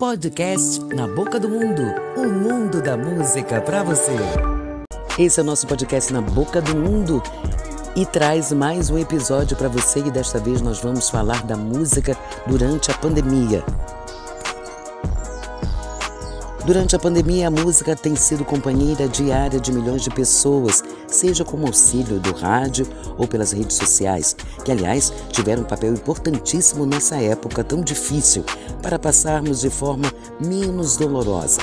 [0.00, 1.82] Podcast Na Boca do Mundo
[2.16, 4.14] o mundo da música para você.
[5.18, 7.20] Esse é o nosso podcast Na Boca do Mundo
[7.96, 12.16] e traz mais um episódio para você e desta vez nós vamos falar da música
[12.46, 13.64] durante a pandemia.
[16.68, 21.66] Durante a pandemia, a música tem sido companheira diária de milhões de pessoas, seja como
[21.66, 27.64] auxílio do rádio ou pelas redes sociais, que, aliás, tiveram um papel importantíssimo nessa época
[27.64, 28.44] tão difícil
[28.82, 31.62] para passarmos de forma menos dolorosa.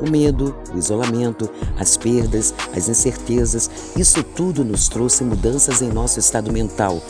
[0.00, 6.18] O medo, o isolamento, as perdas, as incertezas, isso tudo nos trouxe mudanças em nosso
[6.18, 7.02] estado mental,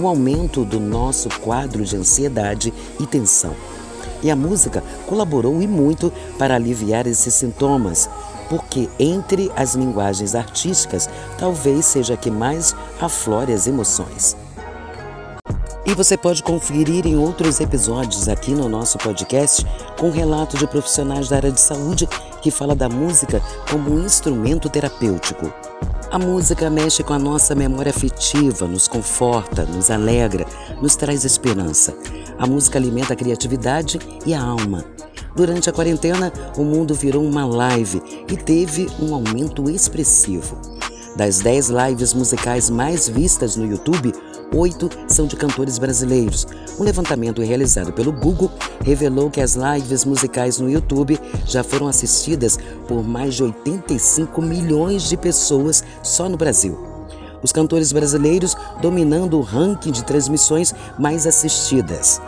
[0.00, 3.54] o aumento do nosso quadro de ansiedade e tensão.
[4.24, 8.08] E a música colaborou e muito para aliviar esses sintomas,
[8.48, 14.34] porque entre as linguagens artísticas talvez seja a que mais aflore as emoções.
[15.86, 19.66] E você pode conferir em outros episódios aqui no nosso podcast
[19.98, 22.08] com relato de profissionais da área de saúde
[22.40, 25.52] que fala da música como um instrumento terapêutico.
[26.10, 30.46] A música mexe com a nossa memória afetiva, nos conforta, nos alegra,
[30.80, 31.94] nos traz esperança.
[32.38, 34.84] A música alimenta a criatividade e a alma.
[35.36, 40.56] Durante a quarentena, o mundo virou uma live e teve um aumento expressivo.
[41.16, 44.12] Das 10 lives musicais mais vistas no YouTube,
[44.52, 46.46] oito são de cantores brasileiros.
[46.78, 48.50] Um levantamento realizado pelo Google
[48.82, 55.04] revelou que as lives musicais no YouTube já foram assistidas por mais de 85 milhões
[55.08, 56.93] de pessoas só no Brasil
[57.44, 62.20] os cantores brasileiros dominando o ranking de transmissões mais assistidas.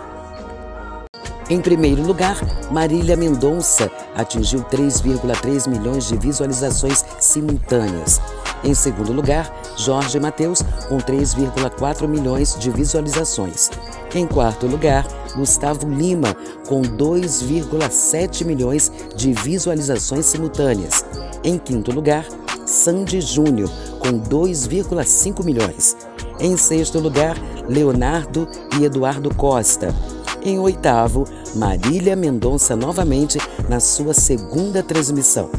[1.48, 2.36] Em primeiro lugar,
[2.72, 8.20] Marília Mendonça atingiu 3,3 milhões de visualizações simultâneas.
[8.64, 13.70] Em segundo lugar, Jorge Mateus, com 3,4 milhões de visualizações.
[14.12, 16.34] Em quarto lugar, Gustavo Lima,
[16.66, 21.04] com 2,7 milhões de visualizações simultâneas.
[21.44, 22.26] Em quinto lugar,
[22.66, 25.96] Sandy Júnior, com 2,5 milhões.
[26.38, 27.36] Em sexto lugar,
[27.68, 28.48] Leonardo
[28.78, 29.94] e Eduardo Costa.
[30.42, 31.24] Em oitavo,
[31.54, 35.50] Marília Mendonça novamente na sua segunda transmissão.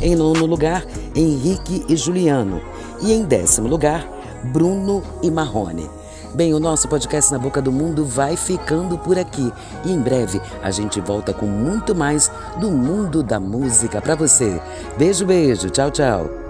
[0.00, 2.60] Em nono lugar, Henrique e Juliano.
[3.02, 4.08] E em décimo lugar,
[4.52, 5.88] Bruno e Marrone.
[6.34, 9.52] Bem, o nosso podcast Na Boca do Mundo vai ficando por aqui
[9.84, 12.30] e em breve a gente volta com muito mais
[12.60, 14.60] do mundo da música para você.
[14.96, 16.49] Beijo, beijo, tchau, tchau.